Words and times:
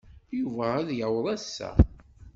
Yuba 0.39 0.65
ad 0.79 0.85
d-yaweḍ 0.87 1.25
ass-a. 1.35 1.69